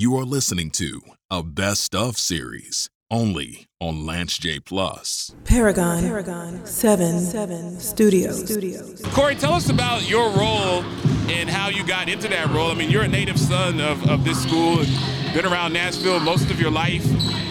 [0.00, 5.34] You are listening to a best of series only on Lance J Plus.
[5.42, 8.44] Paragon, Paragon 7, 7 Studios.
[8.44, 9.02] Studios.
[9.06, 10.84] Corey, tell us about your role
[11.28, 12.70] and how you got into that role.
[12.70, 16.48] I mean, you're a native son of, of this school and been around Nashville most
[16.48, 17.04] of your life.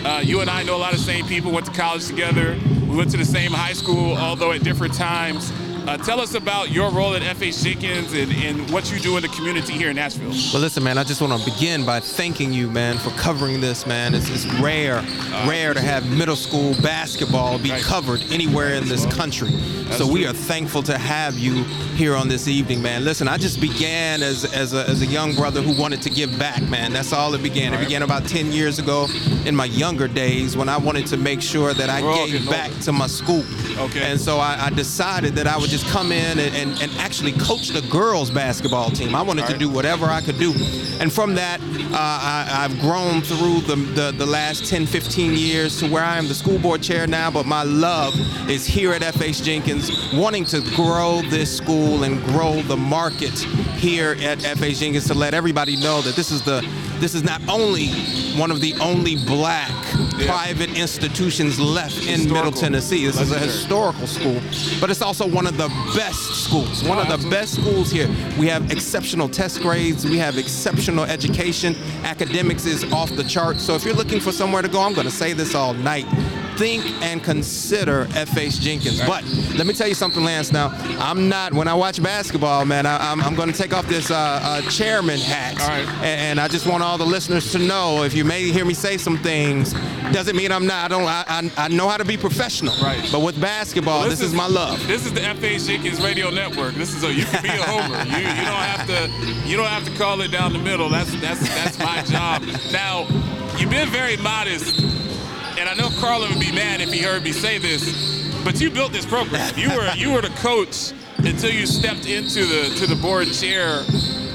[0.05, 2.57] Uh, you and I know a lot of same people, went to college together.
[2.87, 5.51] We went to the same high school, although at different times.
[5.87, 9.21] Uh, tell us about your role at FH Jenkins and, and, what you do in
[9.21, 10.31] the community here in Nashville.
[10.51, 13.87] Well, listen, man, I just want to begin by thanking you, man, for covering this,
[13.87, 14.13] man.
[14.13, 17.81] It's, it's rare, uh, rare to have middle school basketball be right.
[17.81, 19.51] covered anywhere in this country.
[19.51, 21.63] That's so we are thankful to have you
[21.95, 23.05] here on this evening, man.
[23.05, 26.37] Listen, I just began as, as, a, as a young brother who wanted to give
[26.37, 26.91] back, man.
[26.91, 27.71] That's all it began.
[27.71, 27.81] Right.
[27.81, 29.07] It began about 10 years ago
[29.45, 32.71] in my younger days when I wanted to make sure that I We're gave back
[32.81, 33.45] to my school.
[33.77, 34.01] Okay.
[34.01, 36.91] And so I, I decided that I would just just come in and, and, and,
[36.97, 39.13] actually coach the girls basketball team.
[39.13, 39.51] I wanted right.
[39.51, 40.51] to do whatever I could do.
[40.99, 45.79] And from that, uh, I, have grown through the, the, the, last 10, 15 years
[45.79, 48.15] to where I am the school board chair now, but my love
[48.49, 53.37] is here at FH Jenkins, wanting to grow this school and grow the market
[53.77, 56.67] here at FH Jenkins to let everybody know that this is the
[56.99, 57.89] this is not only
[58.39, 59.71] one of the only black
[60.17, 60.27] yeah.
[60.27, 62.25] private institutions left historical.
[62.25, 63.05] in Middle Tennessee.
[63.05, 63.47] This Legendary.
[63.47, 66.83] is a historical school, but it's also one of the best schools.
[66.83, 67.39] One oh, of the absolutely.
[67.39, 68.07] best schools here.
[68.39, 70.05] We have exceptional test grades.
[70.05, 71.75] We have exceptional education.
[72.03, 73.59] Academics is off the chart.
[73.59, 76.05] So if you're looking for somewhere to go, I'm going to say this all night
[76.57, 78.99] think and consider FH Jenkins.
[79.05, 79.23] But
[79.55, 80.51] let me tell you something, Lance.
[80.51, 80.69] Now,
[80.99, 84.15] I'm not, when I watch basketball, man, I, am going to take off this uh,
[84.15, 85.59] uh, chairman hat.
[86.01, 88.73] And, and, I just want all the listeners to know if you may hear me
[88.73, 89.73] say some things,
[90.11, 92.73] doesn't mean I'm not, I don't, I, I, know how to be professional.
[92.81, 93.07] Right.
[93.11, 94.85] But with basketball, well, this, this is, is, my love.
[94.87, 96.73] This is the FH Jenkins radio network.
[96.73, 97.97] This is a, you can be a homer.
[98.03, 100.89] you, you don't have to, you don't have to call it down the middle.
[100.89, 102.43] That's, that's, that's my job.
[102.71, 103.07] Now,
[103.57, 104.96] you've been very modest
[105.57, 108.69] and I know Carlin would be mad if he heard me say this, but you
[108.69, 109.53] built this program.
[109.57, 113.83] You were you were the coach until you stepped into the to the board chair.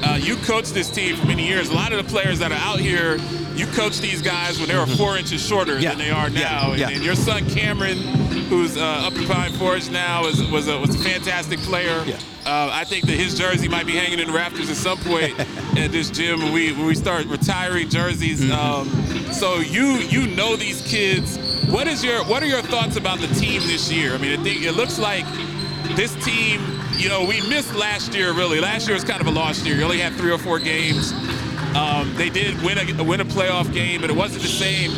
[0.03, 1.69] Uh, you coached this team for many years.
[1.69, 3.15] A lot of the players that are out here,
[3.55, 5.91] you coached these guys when they were four inches shorter yeah.
[5.91, 6.71] than they are now.
[6.71, 6.75] Yeah.
[6.75, 6.87] Yeah.
[6.87, 7.97] And, and, your son Cameron,
[8.49, 12.03] who's uh, up in Pine Forge now, is, was a, was a fantastic player.
[12.45, 15.39] Uh, I think that his jersey might be hanging in the rafters at some point
[15.79, 18.41] at this gym when we when we start retiring jerseys.
[18.41, 18.51] Mm-hmm.
[18.51, 21.37] Um, so you you know these kids.
[21.69, 24.13] What is your what are your thoughts about the team this year?
[24.13, 25.25] I mean, I think it looks like
[25.95, 26.61] this team.
[26.95, 28.33] You know, we missed last year.
[28.33, 29.75] Really, last year was kind of a lost year.
[29.75, 31.11] You only had three or four games.
[31.75, 34.91] Um, they did win a win a playoff game, but it wasn't the same.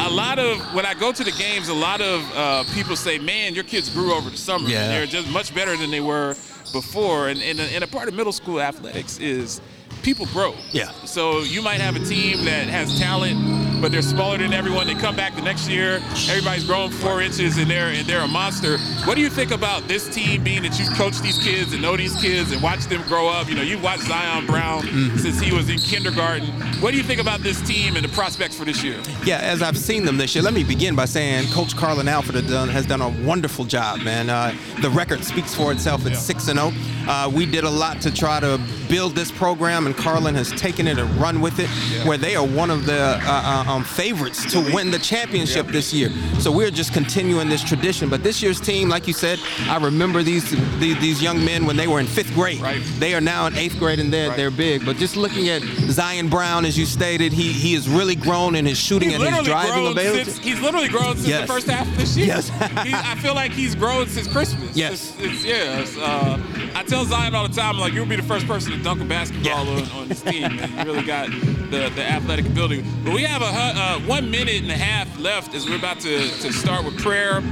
[0.00, 3.18] A lot of when I go to the games, a lot of uh, people say,
[3.18, 4.68] "Man, your kids grew over the summer.
[4.68, 4.88] Yeah.
[4.88, 6.36] They're just much better than they were
[6.72, 9.60] before, and, and, and a part of middle school athletics is
[10.02, 10.54] people grow.
[10.72, 10.90] Yeah.
[11.04, 13.36] So you might have a team that has talent,
[13.82, 14.86] but they're smaller than everyone.
[14.86, 16.00] They come back the next year,
[16.30, 18.78] everybody's grown four inches, and they're and they're a monster.
[19.04, 21.96] What do you think about this team, being that you've coached these kids and know
[21.96, 23.48] these kids and watched them grow up?
[23.48, 25.16] You know, you've watched Zion Brown mm-hmm.
[25.16, 26.46] since he was in kindergarten.
[26.80, 29.00] What do you think about this team and the prospects for this year?
[29.24, 32.36] Yeah, as I've seen them this year, let me begin by saying Coach Carlin Alford
[32.36, 34.30] has done, has done a wonderful job, man.
[34.30, 36.06] Uh, the record speaks for itself.
[36.06, 36.72] It's six and zero.
[36.72, 36.92] Oh.
[37.08, 40.86] Uh, we did a lot to try to build this program, and Carlin has taken
[40.86, 42.06] it and run with it, yeah.
[42.06, 45.92] where they are one of the uh, uh, um, favorites to win the championship this
[45.92, 46.10] year.
[46.38, 48.08] So we're just continuing this tradition.
[48.08, 51.76] But this year's team, like you said, I remember these these, these young men when
[51.76, 52.60] they were in fifth grade.
[52.60, 52.82] Right.
[52.98, 54.36] They are now in eighth grade, and they're right.
[54.36, 54.84] they're big.
[54.84, 58.66] But just looking at Zion Brown, as you stated, he he has really grown in
[58.66, 60.24] his shooting he's and his driving ability.
[60.24, 61.40] Since, he's literally grown since yes.
[61.42, 62.26] the first half of this year.
[62.26, 62.50] Yes.
[62.60, 64.76] I feel like he's grown since Christmas.
[64.76, 65.14] Yes.
[65.18, 65.80] It's, it's, yeah.
[65.80, 66.38] It's, uh,
[66.74, 69.04] I tell Zion all the time, like you'll be the first person to dunk a
[69.04, 69.82] basketball yeah.
[69.82, 70.50] on, on this team.
[70.52, 71.28] You really got
[71.72, 72.84] the, the athletic ability.
[73.02, 76.18] But we have a uh, one minute and a half left as we're about to,
[76.18, 77.42] to start with prayer.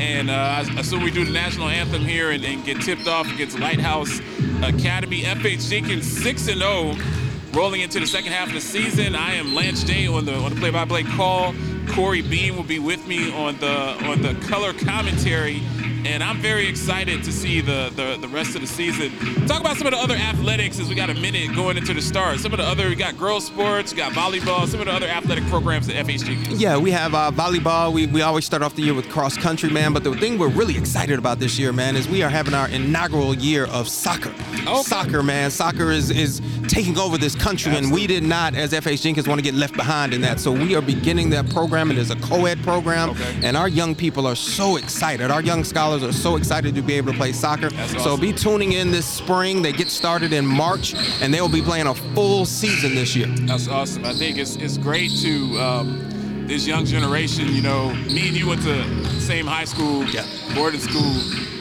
[0.00, 3.30] And uh, I assume we do the national anthem here and, and get tipped off
[3.34, 4.20] against Lighthouse
[4.62, 5.22] Academy.
[5.22, 6.94] FH Jenkins 6 and 0
[7.52, 9.16] rolling into the second half of the season.
[9.16, 11.52] I am Lance J on the on the play-by-play call.
[11.88, 13.68] Corey Bean will be with me on the
[14.06, 15.60] on the color commentary
[16.08, 19.12] and I'm very excited to see the, the, the rest of the season.
[19.46, 22.00] Talk about some of the other athletics as we got a minute going into the
[22.00, 22.40] start.
[22.40, 25.06] Some of the other, we got girls sports, we got volleyball, some of the other
[25.06, 26.58] athletic programs at FHJ.
[26.58, 27.92] Yeah, we have uh, volleyball.
[27.92, 29.92] We, we always start off the year with cross country, man.
[29.92, 32.68] But the thing we're really excited about this year, man, is we are having our
[32.70, 34.32] inaugural year of soccer.
[34.66, 34.82] Okay.
[34.82, 35.50] Soccer, man.
[35.50, 39.38] Soccer is, is taking over this country, and we did not, as FH Jenkins, want
[39.38, 40.38] to get left behind in that.
[40.38, 41.90] So we are beginning that program.
[41.90, 43.40] It is a co-ed program, Okay.
[43.42, 45.30] and our young people are so excited.
[45.30, 47.70] Our young scholars are so excited to be able to play soccer.
[47.70, 48.20] That's So awesome.
[48.20, 49.62] be tuning in this spring.
[49.62, 53.26] They get started in March, and they will be playing a full season this year.
[53.28, 54.04] That's awesome.
[54.04, 57.48] I think it's it's great to um, this young generation.
[57.48, 60.24] You know, me and you went to the same high school, Yeah.
[60.54, 61.14] boarding school.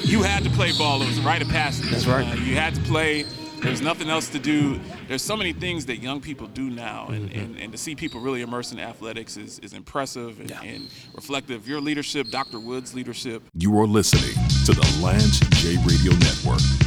[0.04, 1.02] You had to play ball.
[1.02, 1.90] It was a rite of passage.
[1.90, 2.26] That's right.
[2.26, 3.26] Uh, you had to play.
[3.62, 4.80] There's nothing else to do.
[5.08, 7.40] There's so many things that young people do now, and, Mm-hmm.
[7.40, 10.62] and, and to see people really immersed in athletics is, is impressive and, Yeah.
[10.62, 12.60] and reflective of your leadership, Dr.
[12.60, 13.42] Wood's leadership.
[13.56, 14.34] You are listening
[14.66, 16.87] to the Lance J Radio Network.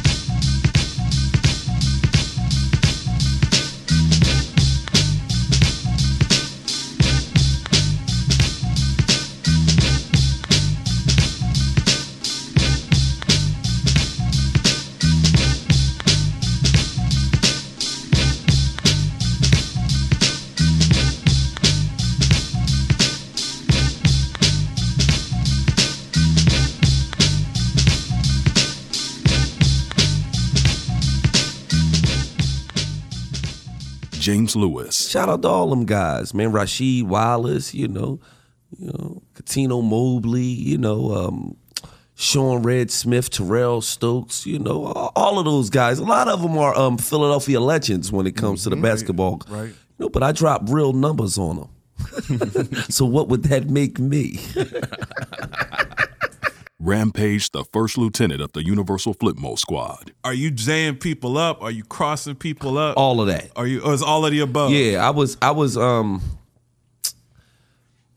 [34.21, 36.51] James Lewis, Shout out to all them guys, man.
[36.51, 38.19] Rasheed Wallace, you know,
[38.77, 41.57] you know, Cuttino Mobley, you know, um,
[42.13, 45.97] Sean Red Smith, Terrell Stokes, you know, all, all of those guys.
[45.97, 49.41] A lot of them are um, Philadelphia legends when it comes to the basketball.
[49.49, 49.69] right.
[49.97, 51.69] You know, but I drop real numbers on them.
[52.89, 54.39] so what would that make me?
[56.83, 60.13] Rampage, the first lieutenant of the Universal Flipmo Squad.
[60.23, 61.61] Are you jaying people up?
[61.61, 62.97] Are you crossing people up?
[62.97, 63.51] all of that.
[63.55, 63.81] Are you?
[63.81, 64.71] Or is all of the above?
[64.71, 66.21] Yeah, I was I was um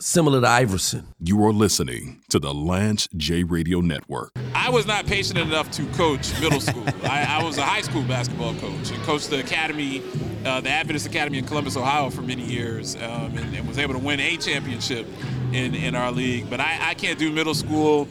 [0.01, 1.07] similar to Iverson.
[1.21, 4.31] You are listening to the Lance J Radio Network.
[4.55, 6.85] I was not patient enough to coach middle school.
[7.05, 10.03] I, I was a high school basketball coach and coached the academy,
[10.45, 13.93] uh, the Adventist Academy in Columbus, Ohio, for many years, um, and, and was able
[13.95, 15.07] to win a championship
[15.53, 16.49] in, in our league.
[16.51, 18.09] But I, I can't do middle school.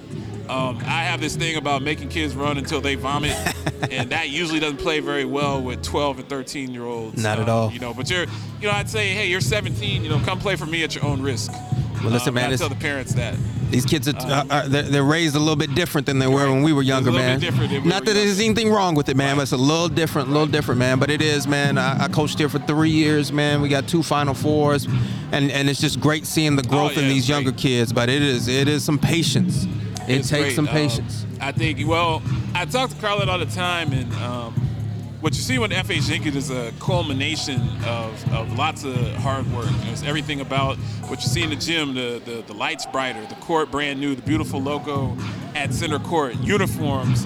[0.49, 3.35] Um, I have this thing about making kids run until they vomit,
[3.91, 7.21] and that usually doesn't play very well with 12 and 13 year olds.
[7.21, 7.71] Not at Um, all.
[7.71, 8.25] You know, but you're,
[8.59, 10.03] you know, I'd say, hey, you're 17.
[10.03, 11.51] You know, come play for me at your own risk.
[12.03, 13.35] Well, listen, Um, man, I tell the parents that.
[13.71, 16.51] These kids are, are, are they're, they're raised a little bit different than they were
[16.51, 17.39] when we were younger, man.
[17.39, 20.27] we Not were that there's anything wrong with it, man, but it's a little different,
[20.27, 20.99] a little different, man.
[20.99, 21.79] But it is, man.
[21.79, 23.61] I, I coached here for three years, man.
[23.61, 24.85] We got two Final Fours,
[25.31, 27.61] and and it's just great seeing the growth Oh, yeah, in these younger great.
[27.61, 27.93] kids.
[27.93, 29.65] But it is it is some patience.
[30.07, 30.55] It It's takes great.
[30.55, 31.25] some Um, patience.
[31.39, 31.79] I think.
[31.87, 32.21] Well,
[32.53, 34.53] I talk to Carlin all the time, and um,
[35.21, 39.69] what you see with FH Jenkins is a culmination of, of lots of hard work.
[39.91, 40.77] It's everything about
[41.07, 41.93] what you see in the gym.
[41.95, 45.15] The, the the lights brighter, the court brand new, the beautiful logo
[45.55, 47.25] at center court, uniforms.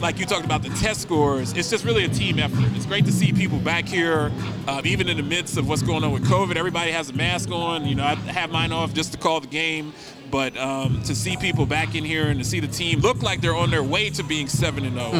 [0.00, 2.64] Like you talked about the test scores, it's just really a team effort.
[2.74, 4.30] It's great to see people back here,
[4.66, 6.56] uh, even in the midst of what's going on with COVID.
[6.56, 7.84] Everybody has a mask on.
[7.86, 9.92] You know, I have mine off just to call the game.
[10.34, 13.40] But um, to see people back in here and to see the team look like
[13.40, 15.12] they're on their way to being seven and zero,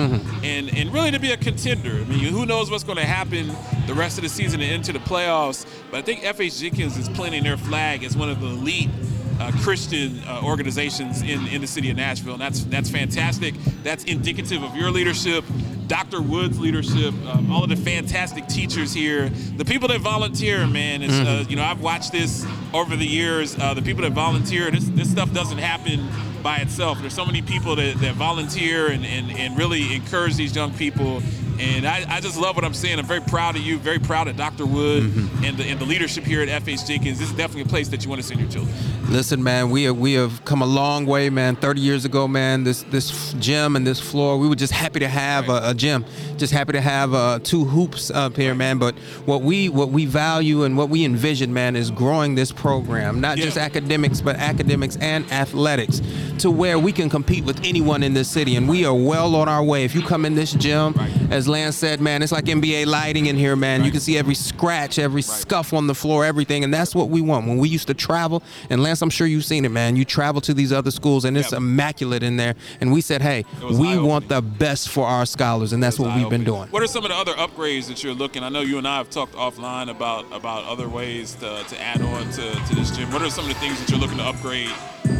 [0.42, 1.92] and and really to be a contender.
[1.92, 3.46] I mean, who knows what's going to happen
[3.86, 5.66] the rest of the season and into the playoffs?
[5.92, 8.90] But I think FH Jenkins is planting their flag as one of the elite
[9.38, 13.54] uh, Christian uh, organizations in, in the city of Nashville, and that's that's fantastic.
[13.84, 15.44] That's indicative of your leadership,
[15.86, 16.22] Dr.
[16.22, 20.66] Wood's leadership, um, all of the fantastic teachers here, the people that volunteer.
[20.66, 23.58] Man, it's uh, you know I've watched this over the years.
[23.58, 26.08] Uh, the people that volunteer, this this stuff doesn't happen
[26.44, 27.00] by itself.
[27.00, 31.22] There's so many people that, that volunteer and, and, and really encourage these young people.
[31.58, 32.98] And I, I just love what I'm seeing.
[32.98, 34.66] I'm very proud of you, very proud of Dr.
[34.66, 35.04] Wood
[35.44, 37.18] and, the, and the leadership here at FH Jenkins.
[37.18, 38.74] This is definitely a place that you want to send your children.
[39.08, 41.56] Listen, man, we have, we have come a long way, man.
[41.56, 45.08] 30 years ago, man, this this gym and this floor, we were just happy to
[45.08, 46.04] have a, a gym,
[46.36, 48.78] just happy to have uh, two hoops up here, man.
[48.78, 48.96] But
[49.26, 53.36] what we what we value and what we envision, man, is growing this program, not
[53.36, 56.00] just academics, but academics and athletics,
[56.38, 59.48] to where we can compete with anyone in this city, and we are well on
[59.48, 59.84] our way.
[59.84, 60.94] If you come in this gym,
[61.34, 63.82] as Lance said, man, it's like NBA lighting in here, man.
[63.82, 67.20] You can see every scratch, every scuff on the floor, everything, and that's what we
[67.20, 67.48] want.
[67.48, 69.96] When we used to travel, and Lance, I'm sure you've seen it, man.
[69.96, 71.58] You travel to these other schools, and it's Yep.
[71.58, 72.54] immaculate in there.
[72.80, 76.30] And we said, hey, we want the best for our scholars, and that's what we've
[76.30, 76.68] been doing.
[76.70, 78.44] What are some of the other upgrades that you're looking?
[78.44, 82.00] I know you and I have talked offline about about other ways to, to add
[82.00, 83.10] on to, to this gym.
[83.10, 84.70] What are some of the things that you're looking to upgrade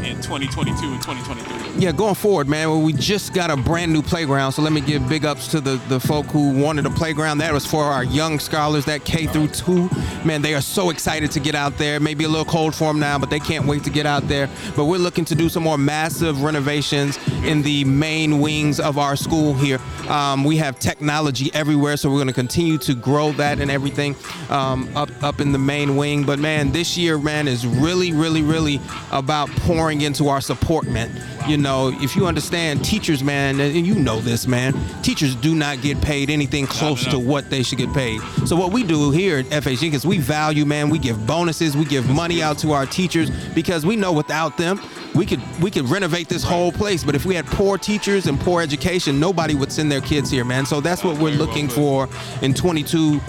[0.05, 1.81] in 2022 and 2023?
[1.81, 2.69] Yeah, going forward, man.
[2.69, 5.61] Well, we just got a brand new playground, so let me give big ups to
[5.61, 7.39] the, the folk who wanted a playground.
[7.39, 9.89] That was for our young scholars, that K through two.
[10.25, 12.01] Man, they are so excited to get out there.
[12.01, 14.49] Maybe a little cold for them now, but they can't wait to get out there.
[14.77, 19.17] But we're looking to do some more massive renovations in the main wings of our
[19.17, 19.79] school here.
[20.09, 24.15] Um, we have technology everywhere, so we're going to continue to grow that and everything
[24.51, 26.25] um, up up in the main wing.
[26.25, 28.81] But man, this year, man, is really, really, really
[29.11, 31.11] about pouring into our support, man.
[31.49, 35.81] You know, if you understand teachers, man, and you know this, man, teachers do not
[35.83, 38.21] get paid anything close to what they should get paid.
[38.47, 41.85] So what we do here at FHJ is we value, man, we give bonuses, we
[41.85, 44.81] give money out to our teachers because we know without them,
[45.15, 47.05] we could we could renovate this whole place.
[47.05, 50.45] But if we had poor teachers and poor education, nobody would send their kids here,
[50.45, 50.67] man.
[50.67, 52.09] So that's what we're looking for
[52.43, 53.21] in 22,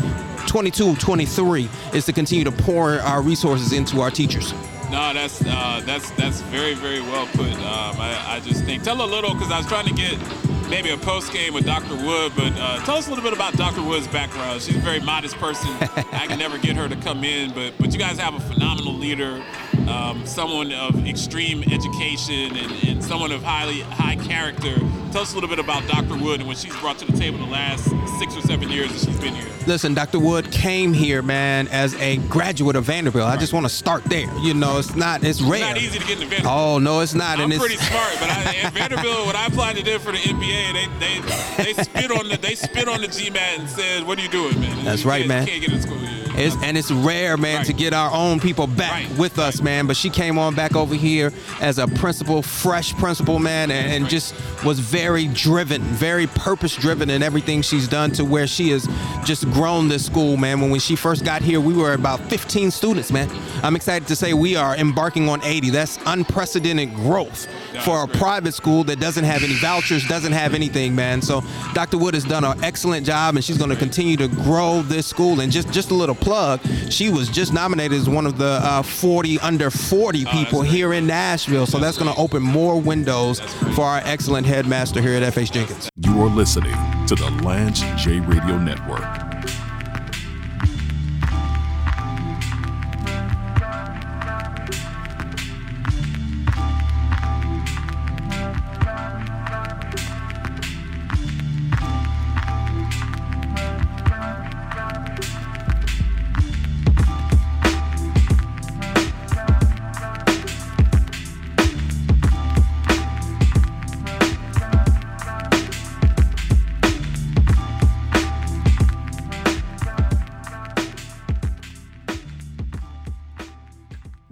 [0.47, 4.53] 22, 23 is to continue to pour our resources into our teachers.
[4.91, 7.51] No, that's uh, that's that's very very well put.
[7.53, 10.17] Um, I, I just think tell a little because I was trying to get
[10.69, 11.95] maybe a post game with Dr.
[11.95, 13.81] Wood, but uh, tell us a little bit about Dr.
[13.83, 14.61] Wood's background.
[14.61, 15.69] She's a very modest person.
[15.81, 18.93] I can never get her to come in, but but you guys have a phenomenal
[18.93, 19.43] leader,
[19.87, 24.75] um, someone of extreme education and, and someone of highly high character.
[25.11, 26.17] Tell us a little bit about Dr.
[26.17, 27.87] Wood and what she's brought to the table the last
[28.19, 29.49] six or seven years that she's been here.
[29.67, 30.19] Listen, Dr.
[30.19, 33.27] Wood came here, man, as a graduate of Vanderbilt.
[33.27, 34.31] I just want to start there.
[34.39, 35.55] You know, it's not, it's rare.
[35.55, 36.55] It's not easy to get into Vanderbilt.
[36.55, 37.39] Oh no, it's not.
[37.39, 40.11] I'm and pretty it's smart, but I, at Vanderbilt, when I applied to them for
[40.11, 44.03] the MBA, they they they spit on the they spit on the GMAT and said,
[44.05, 45.45] "What are you doing, man?" That's You right, man.
[45.47, 46.24] Can't get in school here.
[46.37, 49.17] It's, and it's rare, man, to get our own people back Right.
[49.17, 49.87] with us, man.
[49.87, 54.09] But she came on back over here as a principal, fresh principal, man, and, and
[54.09, 58.87] just was very driven, very purpose driven in everything she's done to where she has
[59.23, 60.59] just grown this school, man.
[60.61, 63.29] When, when she first got here, we were about 15 students, man.
[63.63, 65.69] I'm excited to say we are embarking on 80.
[65.69, 67.47] That's unprecedented growth
[67.83, 71.21] for a private school that doesn't have any vouchers, doesn't have anything, man.
[71.21, 71.97] So Dr.
[71.97, 75.39] Wood has done an excellent job, and she's going to continue to grow this school.
[75.39, 78.81] And just just a little plug, she was just nominated as one of the uh,
[78.81, 80.71] 40 under 40 people great.
[80.71, 81.65] here in Nashville.
[81.65, 83.39] So that's, going to open more windows
[83.73, 85.89] for our excellent headmaster here at FH Jenkins.
[86.01, 86.75] You are listening
[87.07, 89.24] to the Lance J Radio Network.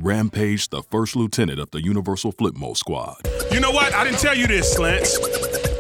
[0.03, 3.15] Rampage, the first lieutenant of the Universal Flipmo Squad.
[3.53, 3.93] You know what?
[3.93, 5.17] I didn't tell you this, Lance.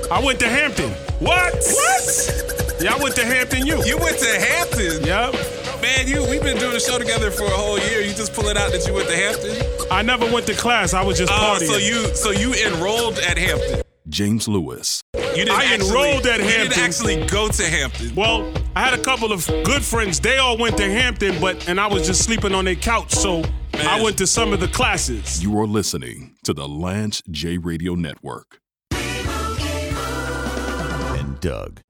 [0.09, 0.91] I went to Hampton.
[1.19, 1.53] What?
[1.53, 2.77] What?
[2.81, 3.83] Yeah, I went to Hampton U.
[3.83, 5.03] You went to Hampton?
[5.03, 5.33] Yep.
[5.81, 7.99] Man, you we've been doing a show together for a whole year.
[7.99, 9.87] You just pull it out that you went to Hampton?
[9.91, 10.93] I never went to class.
[10.93, 11.67] I was just Oh, partying.
[11.67, 13.81] so you so you enrolled at Hampton.
[14.07, 16.69] James Lewis, You didn't I actually, enrolled at You Hampton.
[16.69, 18.15] didn't actually go to Hampton.
[18.15, 20.19] Well, I had a couple of good friends.
[20.21, 23.43] They all went to Hampton, but and I was just sleeping on their couch, so
[23.75, 25.43] I went to some of the classes.
[25.43, 28.59] you are listening to the Lance J Radio Network.
[28.91, 31.81] and Doug.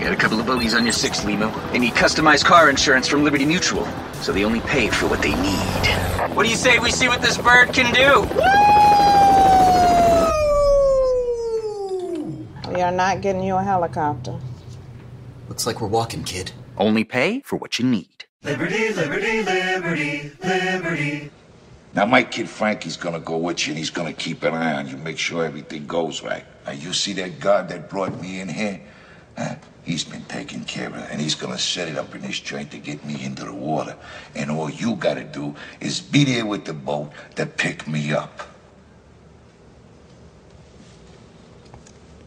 [0.00, 1.72] Got a couple of bogeys on your six, Limu.
[1.72, 3.86] They need customized car insurance from Liberty Mutual,
[4.22, 6.34] so they only pay for what they need.
[6.34, 8.22] What do you say we see what this bird can do?
[12.72, 14.38] We are not getting you a helicopter.
[15.50, 16.52] Looks like we're walking, kid.
[16.78, 18.24] Only pay for what you need.
[18.44, 21.30] Liberty, liberty, liberty, liberty.
[21.92, 24.86] Now, my kid Frankie's gonna go with you and he's gonna keep an eye on
[24.86, 26.44] you, make sure everything goes right.
[26.64, 28.80] Now, you see that guard that brought me in here?
[29.36, 29.56] Huh?
[29.84, 32.70] He's been taking care of it, and he's gonna set it up in this joint
[32.70, 33.96] to get me into the water.
[34.36, 38.42] And all you gotta do is be there with the boat to pick me up.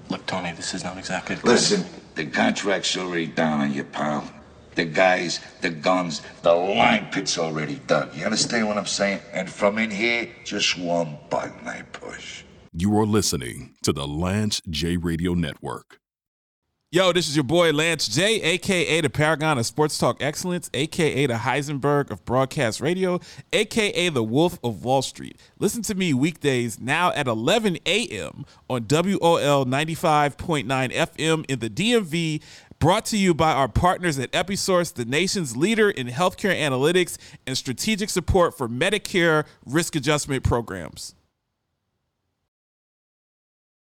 [0.09, 1.37] Look, Tony, this is not exactly.
[1.41, 4.23] Listen, the contract's already down on you, pal.
[4.75, 8.15] The guys, the guns, the line pit's already dug.
[8.15, 9.19] You understand what I'm saying?
[9.31, 12.43] And from in here, just one button I push.
[12.73, 15.99] You are listening to the Lance J Radio Network.
[16.93, 21.25] Yo, this is your boy Lance J, aka the Paragon of Sports Talk Excellence, aka
[21.25, 23.19] the Heisenberg of Broadcast Radio,
[23.51, 25.41] aka the Wolf of Wall Street.
[25.57, 28.45] Listen to me weekdays now at 11 a.m.
[28.69, 32.43] on WOL 95.9 FM in the DMV,
[32.77, 37.57] Brought to you by our partners at Episource, the nation's leader in healthcare analytics and
[37.57, 41.15] strategic support for Medicare risk adjustment programs.